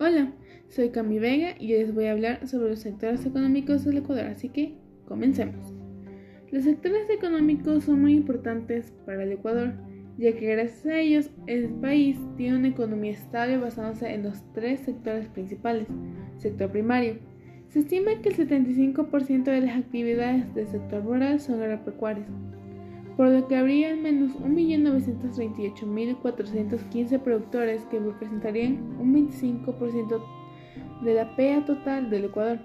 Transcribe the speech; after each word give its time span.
Hola, 0.00 0.32
soy 0.68 0.90
Cami 0.90 1.18
Vega 1.18 1.56
y 1.58 1.68
les 1.68 1.92
voy 1.92 2.04
a 2.04 2.12
hablar 2.12 2.46
sobre 2.46 2.70
los 2.70 2.78
sectores 2.78 3.26
económicos 3.26 3.84
del 3.84 3.96
Ecuador, 3.96 4.26
así 4.26 4.48
que 4.48 4.76
comencemos. 5.06 5.74
Los 6.52 6.62
sectores 6.62 7.10
económicos 7.10 7.82
son 7.82 8.02
muy 8.02 8.14
importantes 8.14 8.92
para 9.04 9.24
el 9.24 9.32
Ecuador, 9.32 9.72
ya 10.16 10.36
que 10.36 10.52
gracias 10.52 10.86
a 10.86 11.00
ellos 11.00 11.30
el 11.48 11.68
país 11.80 12.16
tiene 12.36 12.58
una 12.58 12.68
economía 12.68 13.10
estable 13.10 13.58
basándose 13.58 14.14
en 14.14 14.22
los 14.22 14.40
tres 14.52 14.78
sectores 14.82 15.26
principales. 15.26 15.88
Sector 16.36 16.70
primario. 16.70 17.16
Se 17.70 17.80
estima 17.80 18.22
que 18.22 18.28
el 18.28 18.36
75% 18.36 19.42
de 19.42 19.60
las 19.62 19.76
actividades 19.76 20.54
del 20.54 20.68
sector 20.68 21.04
rural 21.04 21.40
son 21.40 21.60
agropecuarias 21.60 22.28
por 23.18 23.28
lo 23.28 23.46
que 23.48 23.56
habría 23.56 23.90
al 23.90 23.98
menos 23.98 24.38
1.938.415 24.38 27.18
productores 27.18 27.84
que 27.86 27.98
representarían 27.98 28.96
un 29.00 29.12
25% 29.12 30.22
de 31.02 31.14
la 31.14 31.34
PEA 31.34 31.64
total 31.64 32.10
del 32.10 32.26
Ecuador. 32.26 32.60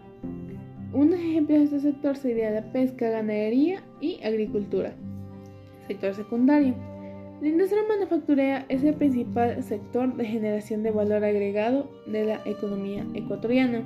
Unos 0.93 1.19
ejemplos 1.19 1.57
de 1.57 1.63
este 1.63 1.79
sector 1.79 2.15
sería 2.15 2.51
la 2.51 2.71
pesca, 2.71 3.09
ganadería 3.09 3.81
y 3.99 4.21
agricultura. 4.23 4.93
Sector 5.87 6.13
secundario. 6.13 6.75
La 7.41 7.47
industria 7.47 7.81
manufacturera 7.89 8.67
es 8.69 8.83
el 8.83 8.93
principal 8.93 9.63
sector 9.63 10.15
de 10.15 10.25
generación 10.25 10.83
de 10.83 10.91
valor 10.91 11.23
agregado 11.23 11.89
de 12.05 12.25
la 12.25 12.41
economía 12.45 13.07
ecuatoriana 13.15 13.81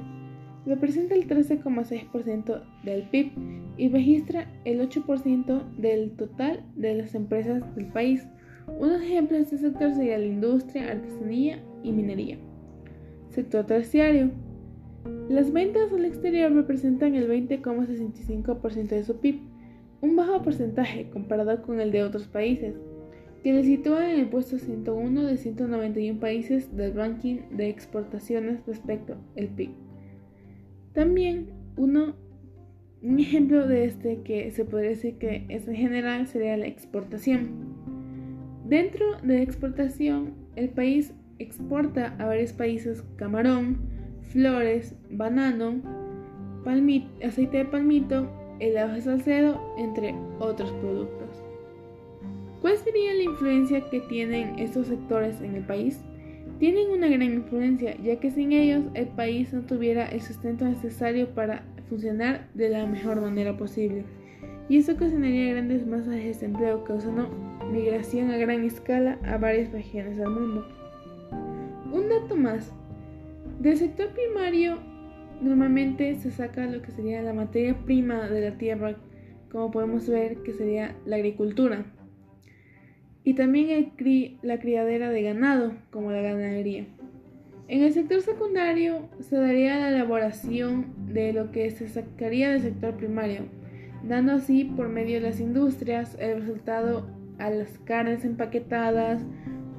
representa 0.68 1.16
el 1.16 1.28
13,6% 1.28 2.62
del 2.84 3.04
PIB 3.04 3.32
y 3.78 3.90
registra 3.90 4.52
el 4.66 4.82
8% 4.82 5.64
del 5.78 6.12
total 6.12 6.64
de 6.76 6.96
las 6.96 7.16
empresas 7.16 7.64
del 7.76 7.88
país. 7.88 8.28
Unos 8.80 9.02
ejemplos 9.02 9.40
de 9.40 9.44
este 9.44 9.58
sector 9.58 9.94
serían 9.94 10.22
la 10.22 10.28
industria, 10.28 10.92
artesanía 10.92 11.64
y 11.84 11.94
minería. 11.94 12.38
Sector 13.30 13.66
terciario. 13.66 14.30
Las 15.30 15.54
ventas 15.54 15.92
al 15.94 16.04
exterior 16.04 16.52
representan 16.52 17.16
el 17.16 17.30
20,65% 17.30 18.90
de 18.90 19.04
su 19.06 19.18
PIB, 19.18 19.40
un 20.02 20.16
bajo 20.18 20.42
porcentaje 20.42 21.10
comparado 21.10 21.62
con 21.62 21.80
el 21.80 21.92
de 21.92 22.04
otros 22.04 22.28
países, 22.28 22.76
que 23.42 23.54
le 23.54 23.64
sitúa 23.64 24.12
en 24.12 24.20
el 24.20 24.30
puesto 24.30 24.58
101 24.58 25.24
de 25.24 25.38
191 25.38 26.20
países 26.20 26.76
del 26.76 26.94
ranking 26.94 27.38
de 27.52 27.70
exportaciones 27.70 28.66
respecto 28.66 29.16
al 29.38 29.48
PIB. 29.48 29.87
También 30.98 31.52
uno, 31.76 32.16
un 33.04 33.20
ejemplo 33.20 33.68
de 33.68 33.86
este 33.86 34.24
que 34.24 34.50
se 34.50 34.66
podría 34.66 34.90
decir 34.90 35.20
que 35.20 35.46
es 35.48 35.68
en 35.68 35.76
general 35.76 36.26
sería 36.26 36.58
la 36.58 36.66
exportación. 36.66 37.50
Dentro 38.68 39.06
de 39.22 39.36
la 39.36 39.44
exportación, 39.44 40.34
el 40.56 40.70
país 40.70 41.14
exporta 41.38 42.16
a 42.18 42.26
varios 42.26 42.52
países 42.52 43.04
camarón, 43.16 43.78
flores, 44.32 44.96
banano, 45.12 45.84
aceite 47.24 47.58
de 47.58 47.66
palmito, 47.66 48.28
helado 48.60 48.94
de 48.94 49.02
salcedo, 49.02 49.62
entre 49.78 50.16
otros 50.40 50.72
productos. 50.82 51.44
¿Cuál 52.60 52.76
sería 52.76 53.14
la 53.14 53.22
influencia 53.22 53.88
que 53.92 54.00
tienen 54.00 54.58
estos 54.58 54.88
sectores 54.88 55.42
en 55.42 55.58
el 55.58 55.64
país? 55.64 56.04
Tienen 56.60 56.90
una 56.90 57.08
gran 57.08 57.22
influencia, 57.22 57.96
ya 58.02 58.20
que 58.20 58.32
sin 58.32 58.52
ellos 58.52 58.86
el 58.96 59.08
país 59.08 59.54
no 59.54 59.62
tuviera 59.62 60.08
el 60.08 60.22
sustento 60.22 60.66
necesario 60.66 61.30
para 61.34 61.64
funcionar 61.88 62.48
de 62.54 62.70
la 62.70 62.86
mejor 62.86 63.22
manera 63.22 63.56
posible. 63.58 64.04
Y 64.70 64.78
eso 64.78 64.94
ocasionaría 64.94 65.54
grandes 65.54 65.86
masas 65.86 66.16
de 66.16 66.26
desempleo, 66.26 66.84
causando 66.84 67.30
migración 67.72 68.32
a 68.32 68.38
gran 68.38 68.64
escala 68.64 69.20
a 69.26 69.38
varias 69.38 69.72
regiones 69.72 70.18
del 70.18 70.30
mundo. 70.30 70.68
Un 71.94 72.10
dato 72.10 72.36
más. 72.36 72.74
Del 73.60 73.78
sector 73.78 74.10
primario 74.10 74.78
normalmente 75.42 76.16
se 76.16 76.32
saca 76.32 76.66
lo 76.66 76.82
que 76.82 76.92
sería 76.92 77.22
la 77.22 77.34
materia 77.34 77.78
prima 77.86 78.28
de 78.30 78.50
la 78.50 78.58
tierra, 78.58 78.96
como 79.52 79.72
podemos 79.72 80.10
ver 80.10 80.38
que 80.44 80.54
sería 80.54 80.96
la 81.06 81.16
agricultura 81.18 81.86
y 83.28 83.34
también 83.34 83.92
la 84.42 84.58
criadera 84.58 85.10
de 85.10 85.22
ganado, 85.22 85.74
como 85.92 86.14
la 86.14 86.22
ganadería. 86.22 86.86
En 87.68 87.84
el 87.84 87.92
sector 87.92 88.22
secundario 88.22 89.10
se 89.20 89.36
daría 89.36 89.78
la 89.78 89.90
elaboración 89.90 90.94
de 91.12 91.34
lo 91.34 91.52
que 91.52 91.70
se 91.72 91.90
sacaría 91.90 92.52
del 92.52 92.62
sector 92.62 92.96
primario, 92.96 93.42
dando 94.08 94.32
así 94.32 94.64
por 94.64 94.88
medio 94.88 95.16
de 95.16 95.28
las 95.28 95.42
industrias 95.42 96.16
el 96.22 96.40
resultado 96.40 97.06
a 97.38 97.50
las 97.50 97.78
carnes 97.80 98.24
empaquetadas 98.24 99.26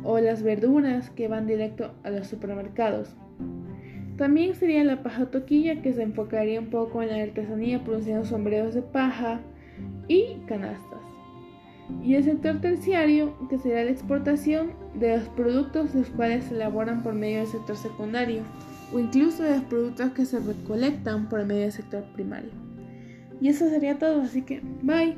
o 0.05 0.21
las 0.21 0.43
verduras 0.43 1.09
que 1.09 1.29
van 1.29 1.47
directo 1.47 1.95
a 2.03 2.11
los 2.11 2.27
supermercados. 2.27 3.17
También 4.19 4.57
sería 4.57 4.85
la 4.85 5.03
paja 5.03 5.31
toquilla 5.31 5.81
que 5.81 5.95
se 5.95 6.03
enfocaría 6.03 6.61
un 6.61 6.69
poco 6.69 7.03
en 7.03 7.09
la 7.09 7.23
artesanía 7.23 7.83
produciendo 7.83 8.27
sombreros 8.27 8.75
de 8.75 8.83
paja 8.83 9.41
y 10.07 10.35
canastas 10.47 10.98
y 12.03 12.15
el 12.15 12.25
sector 12.25 12.61
terciario, 12.61 13.35
que 13.49 13.59
será 13.59 13.85
la 13.85 13.91
exportación 13.91 14.73
de 14.95 15.19
los 15.19 15.29
productos 15.31 15.95
los 15.95 16.09
cuales 16.09 16.45
se 16.45 16.55
elaboran 16.55 17.03
por 17.03 17.15
medio 17.15 17.39
del 17.39 17.49
sector 17.49 17.77
secundario, 17.77 18.43
o 18.93 18.99
incluso 18.99 19.43
de 19.43 19.57
los 19.57 19.65
productos 19.65 20.13
que 20.13 20.25
se 20.25 20.39
recolectan 20.39 21.29
por 21.29 21.45
medio 21.45 21.63
del 21.63 21.73
sector 21.73 22.05
primario. 22.15 22.51
Y 23.41 23.49
eso 23.49 23.69
sería 23.69 23.99
todo, 23.99 24.23
así 24.23 24.43
que 24.43 24.61
bye. 24.83 25.17